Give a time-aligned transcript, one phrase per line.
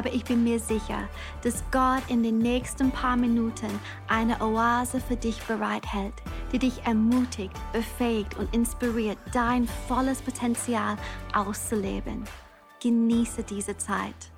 [0.00, 1.10] aber ich bin mir sicher,
[1.42, 3.68] dass Gott in den nächsten paar Minuten
[4.08, 6.14] eine Oase für dich bereithält,
[6.52, 10.96] die dich ermutigt, befähigt und inspiriert, dein volles Potenzial
[11.34, 12.24] auszuleben.
[12.82, 14.29] Genieße diese Zeit.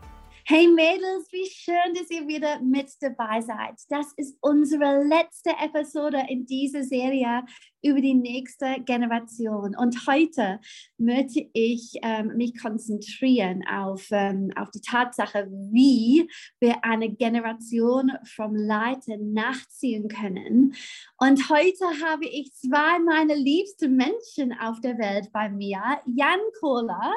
[0.45, 3.78] Hey Mädels, wie schön, dass ihr wieder mit dabei seid.
[3.88, 7.45] Das ist unsere letzte Episode in dieser Serie
[7.80, 9.77] über die nächste Generation.
[9.77, 10.59] Und heute
[10.98, 16.28] möchte ich ähm, mich konzentrieren auf, ähm, auf die Tatsache, wie
[16.59, 20.74] wir eine Generation vom Leiten nachziehen können.
[21.19, 27.12] Und heute habe ich zwei meiner liebsten Menschen auf der Welt bei mir, Jan Kohler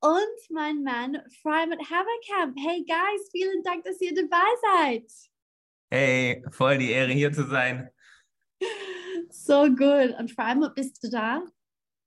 [0.00, 2.56] und mein Mann Freimuth Haverkamp.
[2.58, 5.10] Hey guys, vielen Dank, dass ihr dabei seid.
[5.90, 7.90] Hey, voll die Ehre hier zu sein.
[9.30, 10.14] So gut.
[10.18, 11.42] Und Freimuth, bist du da?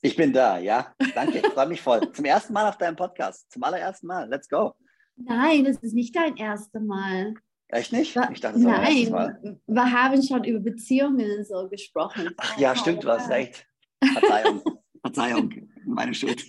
[0.01, 0.93] Ich bin da, ja.
[1.13, 2.11] Danke, ich freue mich voll.
[2.13, 3.51] Zum ersten Mal auf deinem Podcast.
[3.51, 4.29] Zum allerersten Mal.
[4.29, 4.73] Let's go.
[5.15, 7.33] Nein, das ist nicht dein erstes Mal.
[7.67, 8.15] Echt nicht?
[8.31, 9.59] Ich dachte, das war Nein, Mal.
[9.67, 12.33] wir haben schon über Beziehungen so gesprochen.
[12.37, 13.65] Ach ja, stimmt, du hast recht.
[14.03, 14.63] Verzeihung.
[15.01, 16.43] Verzeihung, meine Schuld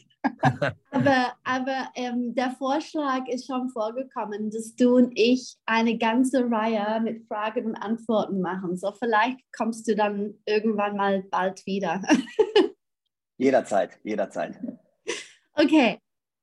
[0.91, 7.01] aber aber ähm, der Vorschlag ist schon vorgekommen, dass du und ich eine ganze Reihe
[7.01, 8.77] mit Fragen und Antworten machen.
[8.77, 12.03] So vielleicht kommst du dann irgendwann mal bald wieder.
[13.39, 14.59] jederzeit, jederzeit.
[15.55, 15.98] Okay,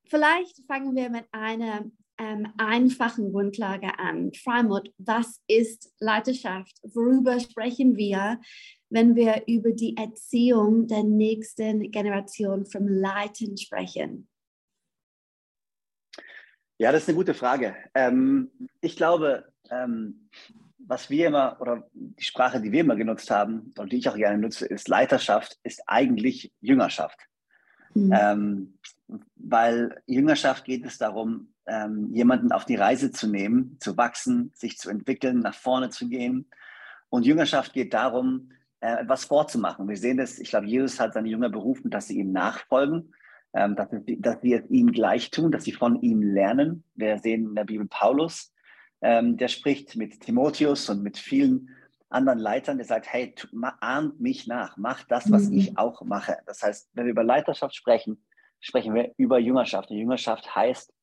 [0.05, 1.86] vielleicht fangen wir mit einer
[2.19, 4.33] ähm, einfachen Grundlage an.
[4.33, 6.77] Freimut, was ist Leiterschaft?
[6.83, 8.39] Worüber sprechen wir,
[8.89, 14.27] wenn wir über die Erziehung der nächsten Generation vom Leiten sprechen?
[16.77, 17.75] Ja, das ist eine gute Frage.
[17.93, 20.29] Ähm, ich glaube, ähm,
[20.77, 24.15] was wir immer oder die Sprache, die wir immer genutzt haben und die ich auch
[24.15, 27.19] gerne nutze, ist Leiterschaft, ist eigentlich Jüngerschaft.
[27.93, 28.14] Mhm.
[28.14, 28.80] Ähm,
[29.35, 34.77] weil Jüngerschaft geht es darum, ähm, jemanden auf die Reise zu nehmen, zu wachsen, sich
[34.77, 36.49] zu entwickeln, nach vorne zu gehen.
[37.09, 39.87] Und Jüngerschaft geht darum, äh, etwas vorzumachen.
[39.87, 43.13] Wir sehen das, ich glaube, Jesus hat seine Jünger berufen, dass sie ihm nachfolgen,
[43.53, 46.83] ähm, dass, sie, dass sie es ihm gleich tun, dass sie von ihm lernen.
[46.95, 48.53] Wir sehen in der Bibel Paulus,
[49.01, 51.69] ähm, der spricht mit Timotheus und mit vielen
[52.09, 53.35] anderen Leitern, der sagt, hey,
[53.81, 55.57] ahnt mich nach, mach das, was mhm.
[55.57, 56.37] ich auch mache.
[56.45, 58.23] Das heißt, wenn wir über Leiterschaft sprechen,
[58.59, 59.91] sprechen wir über Jüngerschaft.
[59.91, 60.93] Und Jüngerschaft heißt,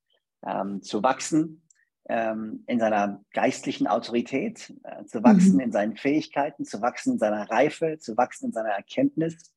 [0.47, 1.63] ähm, zu wachsen
[2.09, 5.61] ähm, in seiner geistlichen Autorität, äh, zu wachsen mhm.
[5.61, 9.53] in seinen Fähigkeiten, zu wachsen in seiner Reife, zu wachsen in seiner Erkenntnis.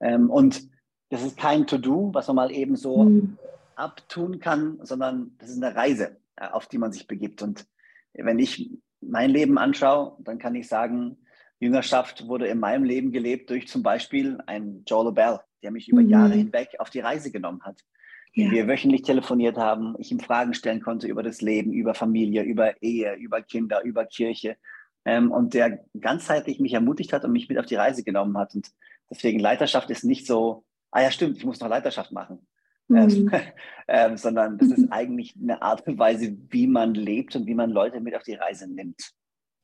[0.00, 0.68] Ähm, und
[1.08, 3.38] das ist kein To-Do, was man mal eben so mhm.
[3.76, 7.42] abtun kann, sondern das ist eine Reise, äh, auf die man sich begibt.
[7.42, 7.66] Und
[8.12, 8.70] wenn ich
[9.00, 11.16] mein Leben anschaue, dann kann ich sagen,
[11.60, 16.02] Jüngerschaft wurde in meinem Leben gelebt durch zum Beispiel einen Joel Bell, der mich über
[16.02, 16.10] mhm.
[16.10, 17.82] Jahre hinweg auf die Reise genommen hat
[18.36, 18.50] ja.
[18.50, 22.80] wir wöchentlich telefoniert haben, ich ihm Fragen stellen konnte über das Leben, über Familie, über
[22.82, 24.56] Ehe, über Kinder, über Kirche.
[25.06, 28.54] Ähm, und der ganzheitlich mich ermutigt hat und mich mit auf die Reise genommen hat.
[28.54, 28.70] Und
[29.10, 32.46] deswegen Leiterschaft ist nicht so, ah ja, stimmt, ich muss noch Leiterschaft machen.
[32.88, 33.30] Mhm.
[33.88, 37.70] ähm, sondern das ist eigentlich eine Art und Weise, wie man lebt und wie man
[37.70, 39.12] Leute mit auf die Reise nimmt.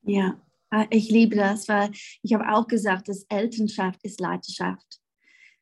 [0.02, 0.40] Ja,
[0.70, 1.90] ah, ich liebe das, weil
[2.22, 5.00] ich habe auch gesagt, dass Elternschaft ist Leiterschaft.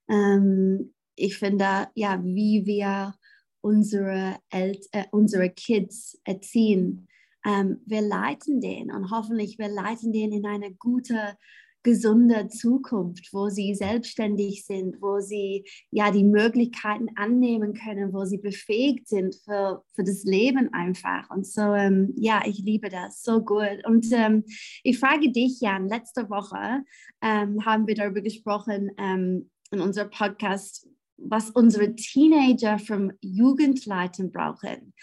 [0.09, 3.15] Ähm, ich finde, ja, wie wir
[3.61, 7.09] unsere, El äh, unsere Kids erziehen,
[7.45, 11.37] ähm, wir leiten den und hoffentlich wir leiten den in eine gute,
[11.83, 18.39] gesunde Zukunft, wo sie selbstständig sind, wo sie ja die Möglichkeiten annehmen können, wo sie
[18.39, 21.31] befähigt sind für, für das Leben einfach.
[21.31, 23.85] Und so, ähm, ja, ich liebe das so gut.
[23.87, 24.45] Und ähm,
[24.83, 26.85] ich frage dich, Jan, letzte Woche
[27.23, 30.87] ähm, haben wir darüber gesprochen ähm, in unserem Podcast,
[31.23, 34.95] was unsere Teenager vom Jugendleiten brauchen.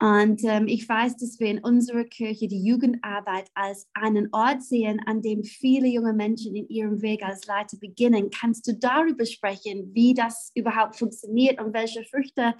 [0.00, 5.00] Und ähm, ich weiß, dass wir in unserer Kirche die Jugendarbeit als einen Ort sehen,
[5.06, 8.30] an dem viele junge Menschen in ihrem Weg als Leiter beginnen.
[8.30, 12.54] Kannst du darüber sprechen, wie das überhaupt funktioniert und welche Früchte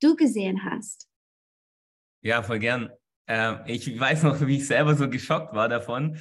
[0.00, 1.08] du gesehen hast?
[2.22, 2.90] Ja, voll gern.
[3.26, 6.18] Ähm, ich weiß noch, wie ich selber so geschockt war davon,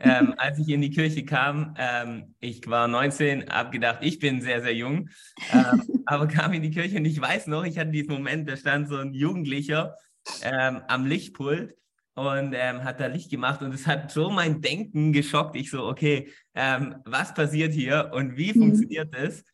[0.00, 1.74] ähm, als ich in die Kirche kam.
[1.78, 5.08] Ähm, ich war 19, habe gedacht, ich bin sehr, sehr jung,
[5.52, 8.56] ähm, aber kam in die Kirche und ich weiß noch, ich hatte diesen Moment, da
[8.56, 9.96] stand so ein Jugendlicher
[10.42, 11.74] ähm, am Lichtpult
[12.14, 15.56] und ähm, hat da Licht gemacht und es hat so mein Denken geschockt.
[15.56, 18.60] Ich so, okay, ähm, was passiert hier und wie mhm.
[18.60, 19.44] funktioniert das?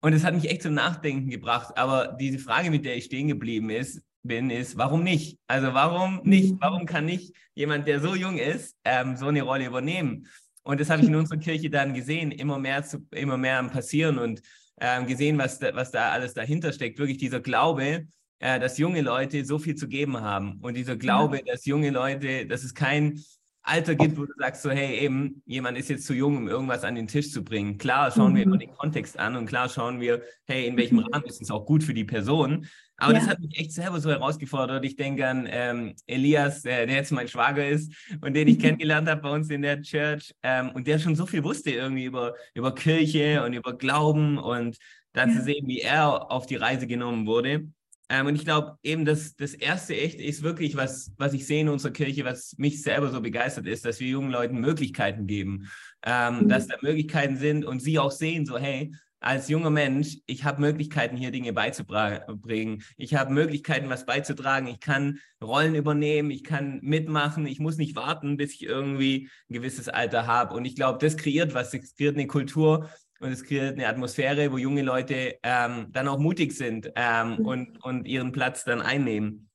[0.00, 1.76] Und es hat mich echt zum Nachdenken gebracht.
[1.76, 5.38] Aber diese Frage, mit der ich stehen geblieben ist, bin, ist, warum nicht?
[5.46, 6.54] Also warum nicht?
[6.54, 6.58] Mhm.
[6.60, 10.26] Warum kann nicht jemand, der so jung ist, ähm, so eine Rolle übernehmen?
[10.62, 14.18] Und das habe ich in unserer Kirche dann gesehen, immer mehr, zu, immer mehr passieren
[14.18, 14.42] und
[14.80, 16.98] ähm, gesehen, was da, was da alles dahinter steckt.
[16.98, 18.06] Wirklich dieser Glaube,
[18.40, 20.58] äh, dass junge Leute so viel zu geben haben.
[20.62, 23.22] Und dieser Glaube, dass junge Leute, dass es kein
[23.62, 26.84] Alter gibt, wo du sagst so, hey, eben, jemand ist jetzt zu jung, um irgendwas
[26.84, 27.78] an den Tisch zu bringen.
[27.78, 28.36] Klar schauen mhm.
[28.36, 31.06] wir immer den Kontext an und klar schauen wir, hey, in welchem mhm.
[31.06, 32.66] Rahmen ist es auch gut für die Person.
[32.98, 33.18] Aber ja.
[33.18, 34.84] das hat mich echt selber so herausgefordert.
[34.84, 39.08] Ich denke an ähm, Elias, äh, der jetzt mein Schwager ist und den ich kennengelernt
[39.08, 42.34] habe bei uns in der Church ähm, und der schon so viel wusste irgendwie über,
[42.54, 44.78] über Kirche und über Glauben und
[45.12, 45.36] dann ja.
[45.36, 47.66] zu sehen, wie er auf die Reise genommen wurde.
[48.08, 51.62] Ähm, und ich glaube eben, dass das Erste echt ist wirklich, was, was ich sehe
[51.62, 55.68] in unserer Kirche, was mich selber so begeistert ist, dass wir jungen Leuten Möglichkeiten geben,
[56.04, 56.48] ähm, mhm.
[56.48, 58.92] dass da Möglichkeiten sind und sie auch sehen, so hey,
[59.26, 62.82] als junger Mensch, ich habe Möglichkeiten, hier Dinge beizubringen.
[62.96, 64.68] Ich habe Möglichkeiten, was beizutragen.
[64.68, 67.46] Ich kann Rollen übernehmen, ich kann mitmachen.
[67.46, 70.54] Ich muss nicht warten, bis ich irgendwie ein gewisses Alter habe.
[70.54, 71.72] Und ich glaube, das kreiert was.
[71.72, 72.88] Das kreiert eine Kultur,
[73.18, 77.46] und es kreiert eine Atmosphäre, wo junge Leute ähm, dann auch mutig sind ähm, mhm.
[77.46, 79.48] und, und ihren Platz dann einnehmen.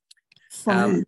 [0.68, 1.06] Ähm,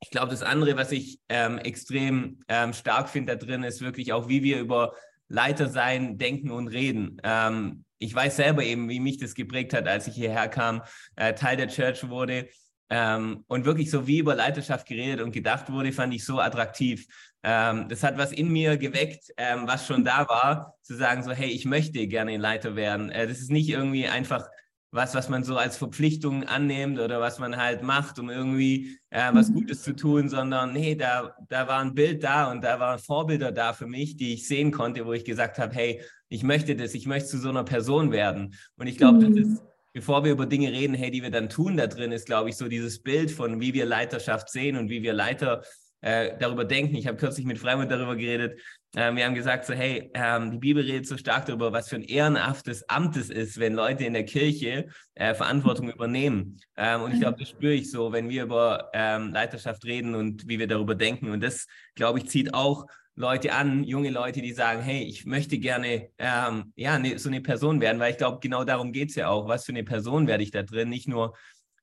[0.00, 4.12] ich glaube, das andere, was ich ähm, extrem ähm, stark finde da drin, ist wirklich
[4.12, 4.94] auch, wie wir über
[5.28, 7.20] Leiter sein, denken und reden.
[7.24, 10.82] Ähm, ich weiß selber eben, wie mich das geprägt hat, als ich hierher kam,
[11.16, 12.48] äh, Teil der Church wurde.
[12.90, 17.06] Ähm, und wirklich so wie über Leiterschaft geredet und gedacht wurde, fand ich so attraktiv.
[17.42, 21.32] Ähm, das hat was in mir geweckt, ähm, was schon da war, zu sagen so,
[21.32, 23.10] hey, ich möchte gerne Leiter werden.
[23.10, 24.46] Äh, das ist nicht irgendwie einfach
[24.94, 29.30] was, was man so als Verpflichtung annimmt oder was man halt macht, um irgendwie äh,
[29.32, 29.54] was mhm.
[29.54, 33.50] Gutes zu tun, sondern nee, da, da war ein Bild da und da waren Vorbilder
[33.50, 36.94] da für mich, die ich sehen konnte, wo ich gesagt habe, hey, ich möchte das,
[36.94, 38.54] ich möchte zu so einer Person werden.
[38.76, 39.36] Und ich glaube, mhm.
[39.36, 39.62] das ist
[39.94, 42.56] bevor wir über Dinge reden, hey, die wir dann tun da drin, ist, glaube ich,
[42.56, 45.62] so dieses Bild von, wie wir Leiterschaft sehen und wie wir Leiter
[46.04, 46.96] äh, darüber denken.
[46.96, 48.60] Ich habe kürzlich mit Freimund darüber geredet.
[48.94, 51.96] Ähm, wir haben gesagt, so, hey, ähm, die Bibel redet so stark darüber, was für
[51.96, 56.60] ein ehrenhaftes Amt es ist, wenn Leute in der Kirche äh, Verantwortung übernehmen.
[56.76, 60.46] Ähm, und ich glaube, das spüre ich so, wenn wir über ähm, Leiterschaft reden und
[60.46, 61.30] wie wir darüber denken.
[61.30, 62.86] Und das, glaube ich, zieht auch
[63.16, 67.40] Leute an, junge Leute, die sagen, hey, ich möchte gerne ähm, ja, ne, so eine
[67.40, 69.48] Person werden, weil ich glaube, genau darum geht es ja auch.
[69.48, 70.90] Was für eine Person werde ich da drin?
[70.90, 71.34] Nicht nur,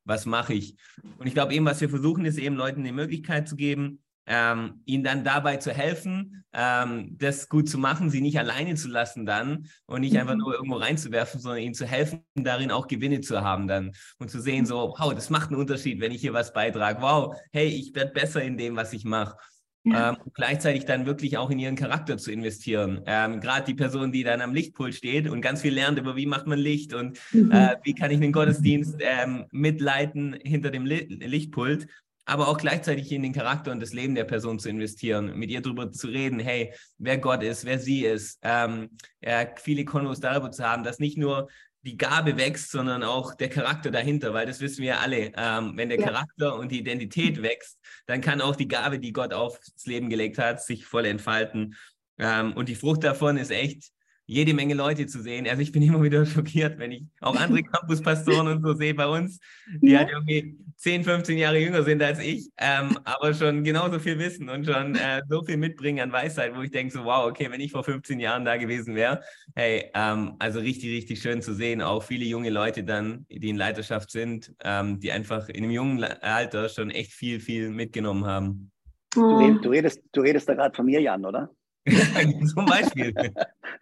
[0.03, 0.75] was mache ich?
[1.17, 4.03] Und ich glaube eben, was wir versuchen, ist eben Leuten die Möglichkeit zu geben,
[4.33, 8.87] ähm, ihnen dann dabei zu helfen, ähm, das gut zu machen, sie nicht alleine zu
[8.87, 10.39] lassen dann und nicht einfach mhm.
[10.39, 14.39] nur irgendwo reinzuwerfen, sondern ihnen zu helfen, darin auch Gewinne zu haben dann und zu
[14.39, 17.01] sehen, so, wow, das macht einen Unterschied, wenn ich hier was beitrage.
[17.01, 19.35] Wow, hey, ich werde besser in dem, was ich mache.
[19.83, 20.11] Ja.
[20.11, 23.01] Ähm, gleichzeitig dann wirklich auch in ihren Charakter zu investieren.
[23.07, 26.27] Ähm, Gerade die Person, die dann am Lichtpult steht und ganz viel lernt über wie
[26.27, 27.51] macht man Licht und mhm.
[27.51, 31.87] äh, wie kann ich einen Gottesdienst ähm, mitleiten hinter dem Li Lichtpult,
[32.31, 35.59] aber auch gleichzeitig in den Charakter und das Leben der Person zu investieren, mit ihr
[35.59, 38.89] darüber zu reden, hey, wer Gott ist, wer sie ist, ähm,
[39.21, 41.49] ja, viele Konvos darüber zu haben, dass nicht nur
[41.81, 45.33] die Gabe wächst, sondern auch der Charakter dahinter, weil das wissen wir alle.
[45.35, 46.07] Ähm, wenn der ja.
[46.07, 50.37] Charakter und die Identität wächst, dann kann auch die Gabe, die Gott aufs Leben gelegt
[50.37, 51.75] hat, sich voll entfalten.
[52.17, 53.91] Ähm, und die Frucht davon ist echt,
[54.31, 55.45] jede Menge Leute zu sehen.
[55.45, 59.05] Also ich bin immer wieder schockiert, wenn ich auch andere Campuspastoren und so sehe bei
[59.05, 59.39] uns,
[59.81, 59.99] die ja.
[59.99, 64.47] halt irgendwie 10, 15 Jahre jünger sind als ich, ähm, aber schon genauso viel wissen
[64.47, 67.59] und schon äh, so viel mitbringen an Weisheit, wo ich denke so, wow, okay, wenn
[67.59, 69.21] ich vor 15 Jahren da gewesen wäre,
[69.53, 73.57] hey, ähm, also richtig, richtig schön zu sehen, auch viele junge Leute dann, die in
[73.57, 78.71] Leiterschaft sind, ähm, die einfach in einem jungen Alter schon echt viel, viel mitgenommen haben.
[79.13, 81.49] Du, redest, du redest, du redest da gerade von mir, Jan, oder?
[82.53, 83.13] Zum Beispiel.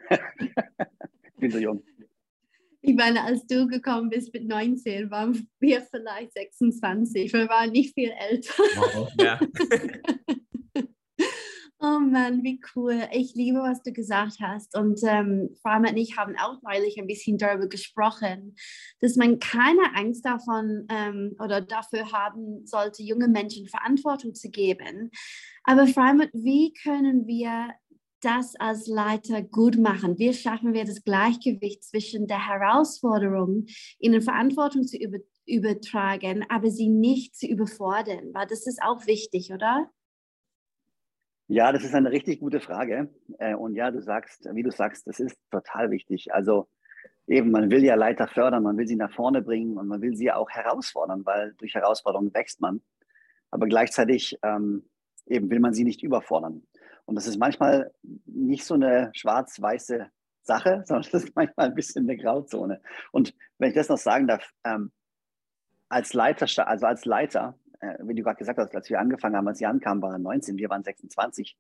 [0.10, 1.84] ich bin so jung.
[2.82, 7.34] Ich meine, als du gekommen bist mit 19, waren wir vielleicht 26.
[7.34, 8.54] Wir waren nicht viel älter.
[8.58, 9.40] Wow, ja.
[11.80, 13.02] oh Mann, wie cool.
[13.12, 14.78] Ich liebe, was du gesagt hast.
[14.78, 18.56] Und ähm, Frau und ich haben auch neulich ein bisschen darüber gesprochen,
[19.02, 25.12] dass man keine Angst davon ähm, oder dafür haben sollte, junge Menschen Verantwortung zu geben.
[25.66, 27.74] Aber Frau, wie können wir
[28.22, 30.18] das als Leiter gut machen?
[30.18, 33.66] Wie schaffen wir das Gleichgewicht zwischen der Herausforderung,
[34.00, 38.34] ihnen Verantwortung zu über, übertragen, aber sie nicht zu überfordern?
[38.34, 39.90] Weil das ist auch wichtig, oder?
[41.48, 43.10] Ja, das ist eine richtig gute Frage.
[43.40, 46.32] Äh, und ja, du sagst, wie du sagst, das ist total wichtig.
[46.32, 46.68] Also
[47.26, 50.16] eben, man will ja Leiter fördern, man will sie nach vorne bringen und man will
[50.16, 52.82] sie auch herausfordern, weil durch Herausforderungen wächst man.
[53.50, 54.84] Aber gleichzeitig ähm,
[55.26, 56.64] eben will man sie nicht überfordern.
[57.10, 57.92] Und das ist manchmal
[58.28, 60.12] nicht so eine schwarz-weiße
[60.44, 62.82] Sache, sondern das ist manchmal ein bisschen eine Grauzone.
[63.12, 64.92] Und wenn ich das noch sagen darf, ähm,
[65.90, 69.48] als Leiter, also als Leiter, äh, wie du gerade gesagt hast, als wir angefangen haben,
[69.48, 71.58] als Jan kam, waren 19, wir waren 26.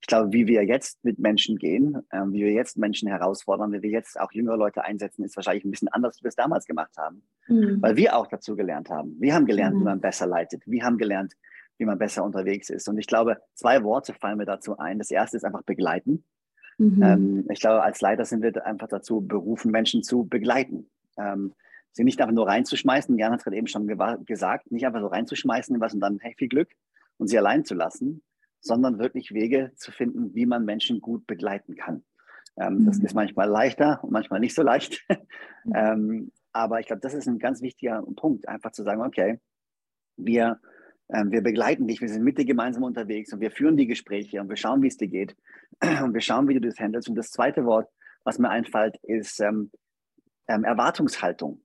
[0.00, 3.82] Ich glaube, wie wir jetzt mit Menschen gehen, äh, wie wir jetzt Menschen herausfordern, wie
[3.82, 6.66] wir jetzt auch jüngere Leute einsetzen, ist wahrscheinlich ein bisschen anders, wie wir es damals
[6.66, 7.24] gemacht haben.
[7.48, 7.82] Mhm.
[7.82, 9.20] Weil wir auch dazu gelernt haben.
[9.20, 9.80] Wir haben gelernt, mhm.
[9.80, 10.62] wie man besser leitet.
[10.66, 11.34] Wir haben gelernt,
[11.78, 12.88] wie man besser unterwegs ist.
[12.88, 14.98] Und ich glaube, zwei Worte fallen mir dazu ein.
[14.98, 16.24] Das erste ist einfach begleiten.
[16.78, 17.02] Mhm.
[17.02, 20.90] Ähm, ich glaube, als Leiter sind wir einfach dazu berufen, Menschen zu begleiten.
[21.16, 21.54] Ähm,
[21.92, 23.86] sie nicht einfach nur reinzuschmeißen, Jan hat es gerade eben schon
[24.24, 26.70] gesagt, nicht einfach so reinzuschmeißen in was und dann, hey, viel Glück
[27.18, 28.22] und sie allein zu lassen,
[28.60, 32.02] sondern wirklich Wege zu finden, wie man Menschen gut begleiten kann.
[32.56, 32.86] Ähm, mhm.
[32.86, 35.04] Das ist manchmal leichter und manchmal nicht so leicht.
[35.66, 35.72] Mhm.
[35.74, 39.40] ähm, aber ich glaube, das ist ein ganz wichtiger Punkt, einfach zu sagen, okay,
[40.18, 40.60] wir
[41.08, 44.48] wir begleiten dich, wir sind mit dir gemeinsam unterwegs und wir führen die Gespräche und
[44.48, 45.36] wir schauen, wie es dir geht
[46.02, 47.08] und wir schauen, wie du das handelst.
[47.08, 47.88] Und das zweite Wort,
[48.24, 49.70] was mir einfällt, ist ähm,
[50.48, 51.60] ähm, Erwartungshaltung.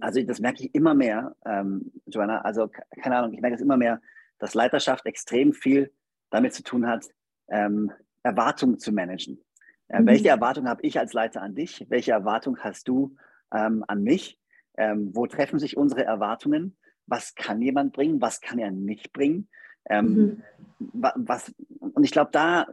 [0.00, 2.68] Also das merke ich immer mehr, ähm, Joanna, also
[3.00, 4.00] keine Ahnung, ich merke es immer mehr,
[4.38, 5.92] dass Leiterschaft extrem viel
[6.30, 7.06] damit zu tun hat,
[7.48, 9.40] ähm, Erwartungen zu managen.
[9.88, 10.06] Äh, mhm.
[10.06, 11.86] Welche Erwartungen habe ich als Leiter an dich?
[11.88, 13.16] Welche Erwartungen hast du
[13.52, 14.40] ähm, an mich?
[14.78, 16.76] wo treffen sich unsere Erwartungen?
[17.06, 19.48] Was kann jemand bringen, was kann er nicht bringen.
[19.88, 20.42] Ähm, mhm.
[20.78, 22.66] was, und ich glaube, da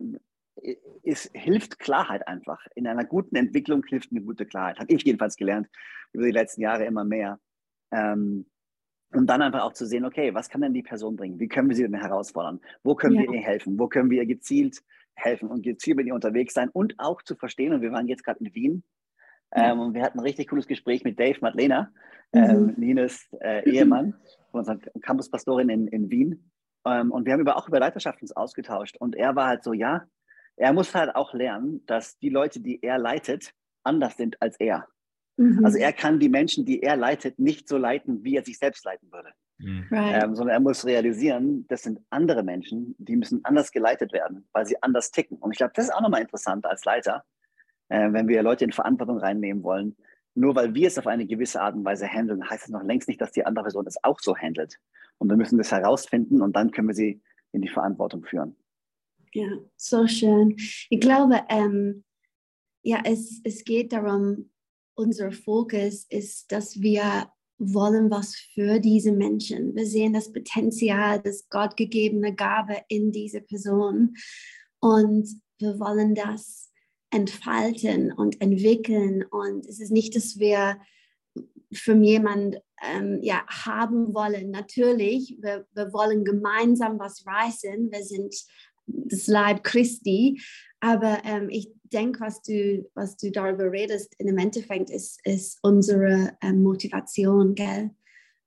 [1.03, 2.65] ist, hilft Klarheit einfach.
[2.75, 4.79] In einer guten Entwicklung hilft eine gute Klarheit.
[4.79, 5.67] Habe ich jedenfalls gelernt
[6.11, 7.39] über die letzten Jahre immer mehr.
[7.91, 8.45] Ähm,
[9.11, 11.39] und dann einfach auch zu sehen, okay, was kann denn die Person bringen?
[11.39, 12.59] Wie können wir sie denn herausfordern?
[12.83, 13.21] Wo können ja.
[13.21, 13.77] wir ihr helfen?
[13.77, 14.83] Wo können wir ihr gezielt
[15.15, 18.23] helfen und gezielt mit ihr unterwegs sein und auch zu verstehen, und wir waren jetzt
[18.23, 18.83] gerade in Wien,
[19.55, 21.91] ähm, und wir hatten ein richtig cooles Gespräch mit Dave Madlena,
[22.33, 22.73] ähm, mhm.
[22.77, 24.15] Nines äh, Ehemann,
[24.51, 26.51] von unserer Campuspastorin in, in Wien.
[26.85, 28.97] Ähm, und wir haben über, auch über Leiterschaft uns ausgetauscht.
[28.97, 30.05] Und er war halt so, ja,
[30.55, 34.87] er muss halt auch lernen, dass die Leute, die er leitet, anders sind als er.
[35.37, 35.65] Mhm.
[35.65, 38.85] Also er kann die Menschen, die er leitet, nicht so leiten, wie er sich selbst
[38.85, 39.29] leiten würde.
[39.59, 39.87] Mhm.
[39.91, 40.23] Right.
[40.23, 44.65] Ähm, sondern er muss realisieren, das sind andere Menschen, die müssen anders geleitet werden, weil
[44.65, 45.37] sie anders ticken.
[45.37, 47.23] Und ich glaube, das ist auch nochmal interessant als Leiter,
[47.89, 49.95] äh, wenn wir Leute in Verantwortung reinnehmen wollen,
[50.35, 53.07] nur weil wir es auf eine gewisse Art und Weise handeln, heißt es noch längst
[53.07, 54.79] nicht, dass die andere Person es auch so handelt.
[55.19, 57.21] Und wir müssen das herausfinden und dann können wir sie
[57.51, 58.55] in die Verantwortung führen.
[59.33, 59.47] Ja,
[59.77, 60.55] so schön.
[60.89, 62.03] Ich glaube, ähm,
[62.81, 64.49] ja, es, es geht darum,
[64.95, 69.75] unser Fokus ist, dass wir wollen was für diese Menschen.
[69.75, 74.15] Wir sehen das Potenzial, das Gott gegebene Gabe in diese Person
[74.79, 75.27] und
[75.59, 76.72] wir wollen das
[77.13, 79.23] entfalten und entwickeln.
[79.23, 80.77] Und es ist nicht, dass wir
[81.71, 84.51] für jemand ähm, ja, haben wollen.
[84.51, 87.91] Natürlich, wir, wir wollen gemeinsam was reißen.
[87.91, 88.35] Wir sind
[88.85, 90.41] das Leib Christi.
[90.79, 96.37] Aber ähm, ich denke, was du, was du darüber redest, im Endeffekt ist, ist unsere
[96.41, 97.91] ähm, Motivation, gell?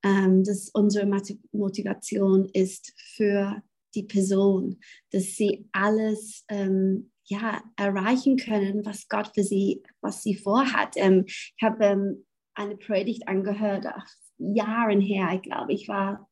[0.05, 1.07] Ähm, dass unsere
[1.53, 3.63] Motivation ist für
[3.95, 4.79] die Person,
[5.11, 10.95] dass sie alles ähm, ja, erreichen können, was Gott für sie, was sie vorhat.
[10.97, 14.07] Ähm, ich habe ähm, eine Predigt angehört, ach,
[14.39, 16.29] Jahren her, ich glaube, ich war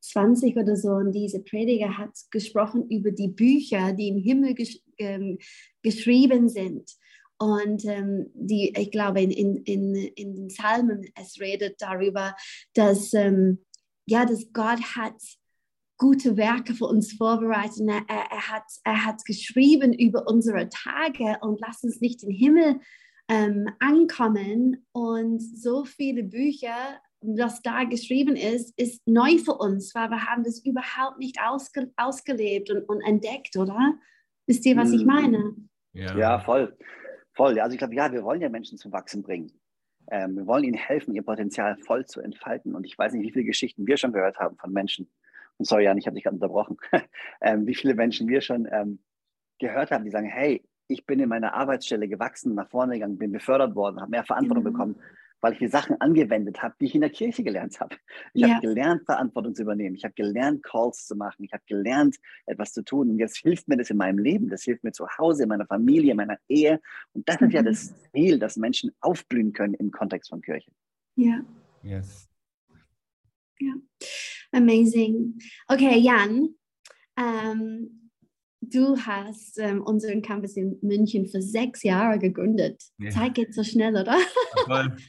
[0.00, 4.78] 20 oder so und diese Prediger hat gesprochen über die Bücher, die im Himmel gesch
[4.98, 5.38] ähm,
[5.82, 6.90] geschrieben sind.
[7.38, 12.34] Und ähm, die, ich glaube, in, in, in, in den Psalmen, es redet darüber,
[12.74, 13.64] dass, ähm,
[14.06, 15.20] ja, dass Gott hat
[15.98, 17.80] gute Werke für uns vorbereitet.
[17.86, 22.80] Er, er, hat, er hat geschrieben über unsere Tage und lass uns nicht den Himmel
[23.28, 24.86] ähm, ankommen.
[24.92, 30.44] Und so viele Bücher, was da geschrieben ist, ist neu für uns, weil wir haben
[30.44, 33.94] das überhaupt nicht ausge, ausgelebt und, und entdeckt, oder?
[34.46, 35.06] Wisst ihr, was ich mhm.
[35.06, 35.54] meine?
[35.92, 36.76] Ja, ja voll.
[37.34, 37.58] Voll.
[37.60, 39.52] Also ich glaube, ja, wir wollen ja Menschen zum Wachsen bringen.
[40.10, 42.74] Ähm, wir wollen ihnen helfen, ihr Potenzial voll zu entfalten.
[42.74, 45.10] Und ich weiß nicht, wie viele Geschichten wir schon gehört haben von Menschen,
[45.58, 46.76] und sorry, Jan, ich habe dich gerade unterbrochen,
[47.40, 48.98] ähm, wie viele Menschen wir schon ähm,
[49.58, 53.32] gehört haben, die sagen, hey, ich bin in meiner Arbeitsstelle gewachsen, nach vorne gegangen, bin
[53.32, 54.72] befördert worden, habe mehr Verantwortung mhm.
[54.72, 54.96] bekommen,
[55.40, 57.96] weil ich die Sachen angewendet habe, die ich in der Kirche gelernt habe.
[58.32, 58.48] Ich ja.
[58.48, 59.94] habe gelernt, Verantwortung zu übernehmen.
[59.94, 61.44] Ich habe gelernt, Calls zu machen.
[61.44, 63.10] Ich habe gelernt, etwas zu tun.
[63.10, 64.48] Und jetzt hilft mir das in meinem Leben.
[64.48, 66.80] Das hilft mir zu Hause, in meiner Familie, in meiner Ehe.
[67.12, 67.48] Und das mhm.
[67.48, 70.70] ist ja das Ziel, dass Menschen aufblühen können im Kontext von Kirche.
[71.16, 71.44] Ja.
[71.82, 72.28] Yes.
[73.60, 73.74] Ja.
[74.56, 75.38] Amazing.
[75.68, 76.48] Okay, Jan,
[77.18, 78.10] ähm,
[78.62, 82.82] du hast ähm, unseren Campus in München für sechs Jahre gegründet.
[82.96, 83.10] Ja.
[83.10, 84.16] Zeit geht so schnell, oder?
[84.64, 84.96] Voll.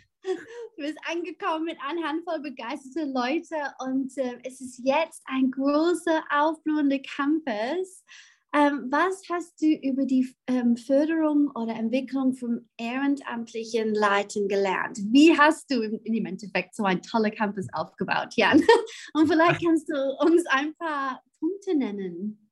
[0.75, 6.21] Du bist angekommen mit einer Handvoll begeisterter Leute und äh, es ist jetzt ein großer,
[6.29, 8.03] aufblühender Campus.
[8.55, 14.99] Ähm, was hast du über die ähm, Förderung oder Entwicklung von ehrenamtlichen Leuten gelernt?
[15.11, 18.61] Wie hast du im, im Endeffekt so ein toller Campus aufgebaut, Jan?
[19.13, 22.49] Und vielleicht kannst du uns ein paar Punkte nennen.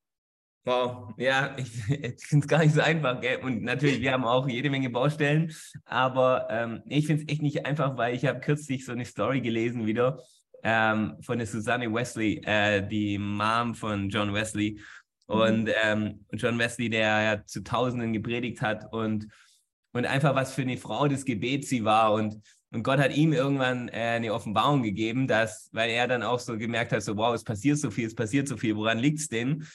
[0.66, 3.22] Wow, ja, ich, ich finde es gar nicht so einfach.
[3.22, 3.40] Gell?
[3.44, 5.54] Und natürlich, wir haben auch jede Menge Baustellen,
[5.86, 9.42] aber ähm, ich finde es echt nicht einfach, weil ich habe kürzlich so eine Story
[9.42, 10.20] gelesen wieder
[10.64, 14.80] ähm, von der Susanne Wesley, äh, die Mom von John Wesley.
[15.28, 15.72] Und mhm.
[15.84, 19.28] ähm, John Wesley, der ja zu Tausenden gepredigt hat und,
[19.94, 22.14] und einfach was für eine Frau des Gebets sie war.
[22.14, 22.42] Und,
[22.72, 26.58] und Gott hat ihm irgendwann äh, eine Offenbarung gegeben, dass, weil er dann auch so
[26.58, 29.28] gemerkt hat, so wow, es passiert so viel, es passiert so viel, woran liegt es
[29.28, 29.66] denn?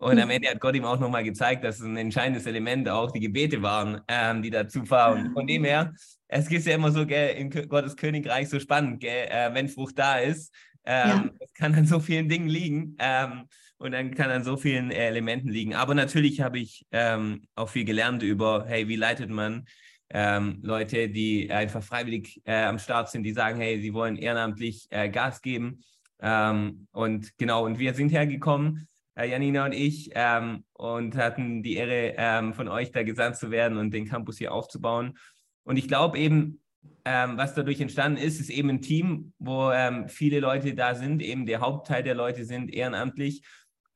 [0.00, 0.34] Und am mhm.
[0.34, 4.00] Ende hat Gott ihm auch nochmal gezeigt, dass ein entscheidendes Element auch die Gebete waren,
[4.08, 5.32] ähm, die dazu fahren.
[5.34, 5.92] Von dem her,
[6.26, 9.98] es gibt ja immer so, gell, in Gottes Königreich so spannend, gell, äh, wenn Frucht
[9.98, 10.54] da ist.
[10.86, 11.30] Ähm, ja.
[11.40, 13.46] Es kann an so vielen Dingen liegen ähm,
[13.80, 15.74] und dann kann an so vielen äh, Elementen liegen.
[15.74, 19.66] Aber natürlich habe ich ähm, auch viel gelernt über, hey, wie leitet man
[20.10, 24.86] ähm, Leute, die einfach freiwillig äh, am Start sind, die sagen, hey, sie wollen ehrenamtlich
[24.90, 25.82] äh, Gas geben.
[26.20, 31.76] Ähm, und genau, und wir sind hergekommen äh, Janina und ich, ähm, und hatten die
[31.76, 35.18] Ehre, ähm, von euch da gesandt zu werden und den Campus hier aufzubauen.
[35.64, 36.60] Und ich glaube eben,
[37.04, 41.22] ähm, was dadurch entstanden ist, ist eben ein Team, wo ähm, viele Leute da sind,
[41.22, 43.42] eben der Hauptteil der Leute sind ehrenamtlich.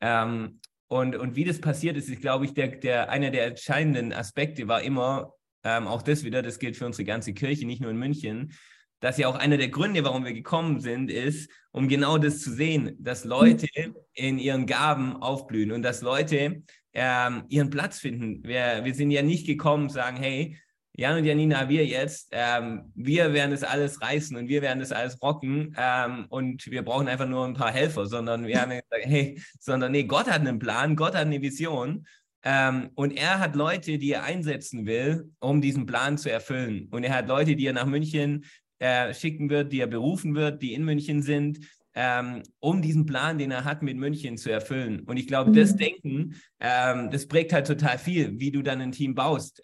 [0.05, 4.13] Ähm, und, und wie das passiert ist, ist, glaube ich, der, der, einer der entscheidenden
[4.13, 5.33] Aspekte war immer,
[5.65, 8.53] ähm, auch das wieder, das gilt für unsere ganze Kirche, nicht nur in München,
[9.01, 12.53] dass ja auch einer der Gründe, warum wir gekommen sind, ist, um genau das zu
[12.53, 13.67] sehen, dass Leute
[14.13, 18.45] in ihren Gaben aufblühen und dass Leute ähm, ihren Platz finden.
[18.45, 20.59] Wir, wir sind ja nicht gekommen, sagen, hey,
[20.97, 24.93] Jan und Janina, wir jetzt, ähm, wir werden das alles reißen und wir werden das
[24.93, 29.05] alles rocken ähm, und wir brauchen einfach nur ein paar Helfer, sondern wir haben gesagt,
[29.05, 32.07] hey, sondern nee, Gott hat einen Plan, Gott hat eine Vision
[32.45, 36.89] ähm, und er hat Leute, die er einsetzen will, um diesen Plan zu erfüllen.
[36.93, 38.45] Und er hat Leute, die er nach München
[38.79, 41.59] äh, schicken wird, die er berufen wird, die in München sind,
[41.97, 45.01] ähm, um diesen Plan, den er hat, mit München zu erfüllen.
[45.01, 45.55] Und ich glaube, mhm.
[45.55, 49.61] das Denken, ähm, das prägt halt total viel, wie du dann ein Team baust.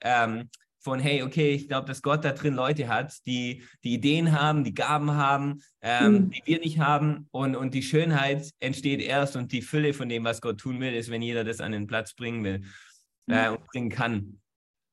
[0.82, 4.64] Von, hey, okay, ich glaube, dass Gott da drin Leute hat, die die Ideen haben,
[4.64, 6.30] die Gaben haben, ähm, mhm.
[6.30, 7.28] die wir nicht haben.
[7.30, 10.94] Und, und die Schönheit entsteht erst und die Fülle von dem, was Gott tun will,
[10.94, 12.62] ist, wenn jeder das an den Platz bringen will
[13.26, 14.40] äh, und bringen kann.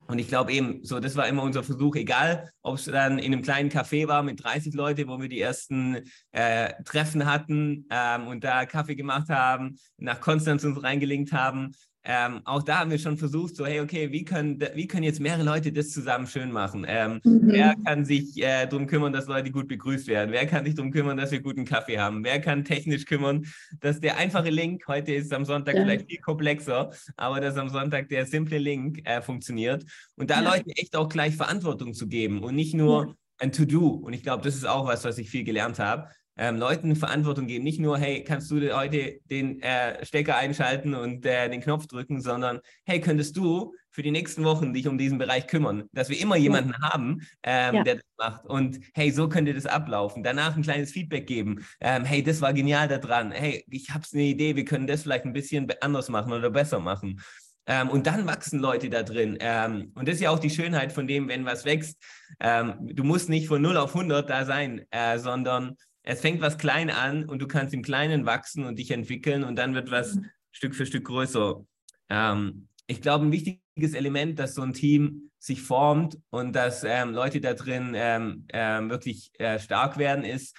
[0.08, 3.32] Und ich glaube eben, so das war immer unser Versuch, egal ob es dann in
[3.32, 5.98] einem kleinen Café war mit 30 Leuten, wo wir die ersten
[6.32, 11.72] äh, Treffen hatten ähm, und da Kaffee gemacht haben, nach Konstanz uns reingelinkt haben,
[12.10, 15.20] ähm, auch da haben wir schon versucht, so, hey, okay, wie können, wie können jetzt
[15.20, 16.86] mehrere Leute das zusammen schön machen?
[16.88, 17.42] Ähm, mhm.
[17.42, 20.32] Wer kann sich äh, darum kümmern, dass Leute gut begrüßt werden?
[20.32, 22.24] Wer kann sich darum kümmern, dass wir guten Kaffee haben?
[22.24, 23.44] Wer kann technisch kümmern,
[23.80, 25.82] dass der einfache Link, heute ist am Sonntag ja.
[25.82, 29.84] vielleicht viel komplexer, aber dass am Sonntag der simple Link äh, funktioniert
[30.16, 30.54] und da ja.
[30.54, 33.14] Leuten echt auch gleich Verantwortung zu geben und nicht nur ja.
[33.36, 33.86] ein To-Do.
[33.86, 37.46] Und ich glaube, das ist auch was, was ich viel gelernt habe ähm, Leuten Verantwortung
[37.46, 37.64] geben.
[37.64, 42.20] Nicht nur, hey, kannst du heute den äh, Stecker einschalten und äh, den Knopf drücken,
[42.20, 46.20] sondern, hey, könntest du für die nächsten Wochen dich um diesen Bereich kümmern, dass wir
[46.20, 46.90] immer jemanden ja.
[46.90, 47.82] haben, ähm, ja.
[47.82, 48.46] der das macht.
[48.46, 50.22] Und hey, so könnte das ablaufen.
[50.22, 51.66] Danach ein kleines Feedback geben.
[51.80, 53.32] Ähm, hey, das war genial daran.
[53.32, 56.78] Hey, ich habe eine Idee, wir können das vielleicht ein bisschen anders machen oder besser
[56.78, 57.20] machen.
[57.66, 59.36] Ähm, und dann wachsen Leute da drin.
[59.40, 62.02] Ähm, und das ist ja auch die Schönheit von dem, wenn was wächst.
[62.40, 65.76] Ähm, du musst nicht von 0 auf 100 da sein, äh, sondern
[66.08, 69.56] es fängt was klein an und du kannst im Kleinen wachsen und dich entwickeln und
[69.56, 70.30] dann wird was mhm.
[70.52, 71.62] Stück für Stück größer.
[72.08, 77.12] Ähm, ich glaube, ein wichtiges Element, dass so ein Team sich formt und dass ähm,
[77.12, 80.56] Leute da drin ähm, ähm wirklich äh, stark werden, ist,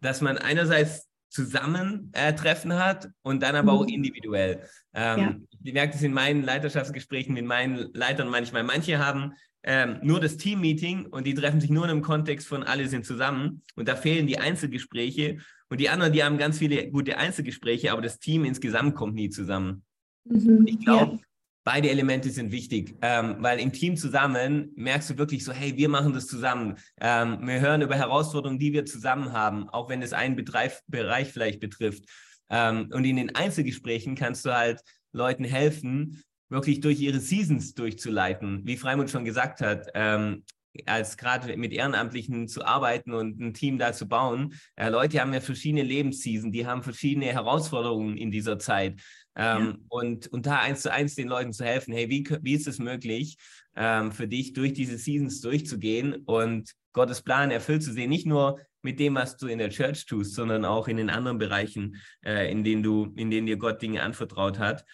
[0.00, 3.78] dass man einerseits zusammen äh, Treffen hat und dann aber mhm.
[3.78, 4.62] auch individuell.
[4.94, 5.36] Ähm, ja.
[5.64, 8.62] Ich merke das in meinen Leiterschaftsgesprächen mit meinen Leitern manchmal.
[8.62, 9.32] Manche haben
[9.64, 13.06] ähm, nur das Team-Meeting und die treffen sich nur in einem Kontext von alle sind
[13.06, 15.38] zusammen und da fehlen die Einzelgespräche
[15.70, 19.30] und die anderen, die haben ganz viele gute Einzelgespräche, aber das Team insgesamt kommt nie
[19.30, 19.82] zusammen.
[20.24, 21.18] Mhm, ich glaube, ja.
[21.64, 25.88] beide Elemente sind wichtig, ähm, weil im Team zusammen merkst du wirklich so, hey, wir
[25.88, 26.76] machen das zusammen.
[27.00, 31.32] Ähm, wir hören über Herausforderungen, die wir zusammen haben, auch wenn es einen Bereich, Bereich
[31.32, 32.04] vielleicht betrifft.
[32.50, 38.62] Ähm, und in den Einzelgesprächen kannst du halt Leuten helfen, wirklich durch ihre Seasons durchzuleiten.
[38.64, 40.44] Wie Freimund schon gesagt hat, ähm,
[40.86, 44.54] als gerade mit Ehrenamtlichen zu arbeiten und ein Team da zu bauen.
[44.76, 49.00] Äh, Leute haben ja verschiedene Lebensseason, die haben verschiedene Herausforderungen in dieser Zeit.
[49.36, 49.76] Ähm, ja.
[49.88, 52.78] und, und da eins zu eins den Leuten zu helfen, hey, wie, wie ist es
[52.78, 53.36] möglich,
[53.76, 58.60] ähm, für dich durch diese Seasons durchzugehen und Gottes Plan erfüllt zu sehen, nicht nur
[58.82, 62.50] mit dem, was du in der Church tust, sondern auch in den anderen Bereichen, äh,
[62.50, 64.84] in denen du, in denen dir Gott Dinge anvertraut hat.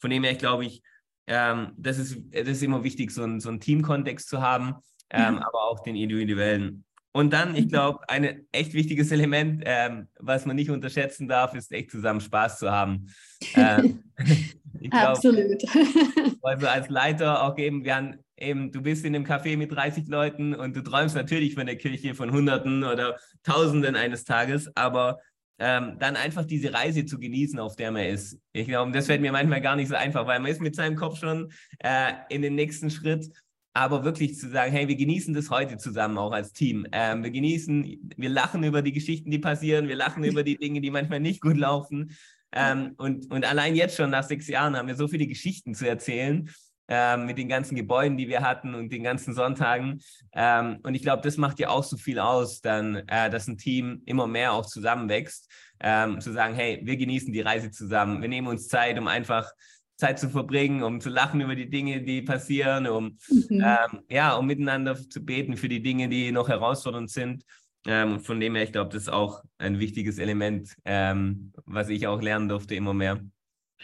[0.00, 0.82] von dem her glaube ich,
[1.28, 4.74] ähm, das, ist, das ist immer wichtig, so, ein, so einen Teamkontext zu haben,
[5.10, 5.46] ähm, ja.
[5.46, 6.84] aber auch den individuellen.
[7.12, 11.72] Und dann, ich glaube, ein echt wichtiges Element, ähm, was man nicht unterschätzen darf, ist
[11.72, 13.06] echt zusammen Spaß zu haben.
[13.54, 14.04] Ähm,
[14.80, 15.62] glaub, Absolut.
[16.42, 20.08] also als Leiter auch eben, wir haben eben, du bist in einem Café mit 30
[20.08, 25.18] Leuten und du träumst natürlich von der Kirche von Hunderten oder Tausenden eines Tages, aber
[25.58, 28.38] ähm, dann einfach diese Reise zu genießen, auf der man ist.
[28.52, 30.96] Ich glaube, das fällt mir manchmal gar nicht so einfach, weil man ist mit seinem
[30.96, 33.30] Kopf schon äh, in den nächsten Schritt.
[33.74, 36.86] Aber wirklich zu sagen, hey, wir genießen das heute zusammen auch als Team.
[36.90, 40.80] Ähm, wir genießen, wir lachen über die Geschichten, die passieren, wir lachen über die Dinge,
[40.80, 42.16] die manchmal nicht gut laufen.
[42.50, 45.88] Ähm, und, und allein jetzt schon nach sechs Jahren haben wir so viele Geschichten zu
[45.88, 46.50] erzählen
[46.88, 50.00] ähm, mit den ganzen Gebäuden, die wir hatten und den ganzen Sonntagen.
[50.32, 53.58] Ähm, und ich glaube, das macht ja auch so viel aus, dann, äh, dass ein
[53.58, 58.28] Team immer mehr auch zusammenwächst, ähm, zu sagen, hey, wir genießen die Reise zusammen, wir
[58.28, 59.52] nehmen uns Zeit, um einfach
[59.96, 63.64] Zeit zu verbringen, um zu lachen über die Dinge, die passieren, um mhm.
[63.64, 67.44] ähm, ja, um miteinander zu beten für die Dinge, die noch herausfordernd sind.
[67.86, 72.06] Ähm, von dem her, ich glaube, das ist auch ein wichtiges Element, ähm, was ich
[72.06, 73.20] auch lernen durfte immer mehr.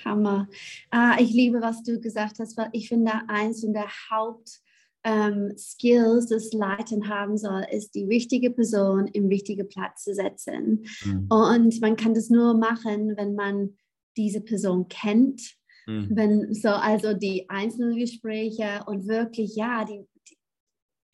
[0.04, 0.48] Hammer.
[0.90, 4.61] Ah, ich liebe, was du gesagt hast, weil ich finde, eins der Haupt
[5.04, 10.87] ähm, Skills, das Leiten haben soll, ist die richtige Person im richtigen Platz zu setzen.
[11.04, 11.26] Mhm.
[11.28, 13.76] Und man kann das nur machen, wenn man
[14.16, 15.42] diese Person kennt,
[15.87, 16.09] mhm.
[16.11, 20.07] wenn so also die einzelnen Gespräche und wirklich ja die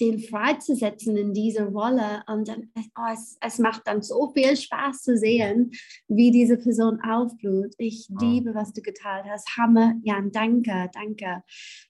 [0.01, 2.23] den freizusetzen in diese Rolle.
[2.27, 5.73] Und dann, oh, es, es, macht dann so viel Spaß zu sehen,
[6.09, 7.75] wie diese Person aufblüht.
[7.79, 8.17] Ich oh.
[8.21, 9.57] liebe, was du geteilt hast.
[9.57, 11.43] Hammer, Jan, danke, danke.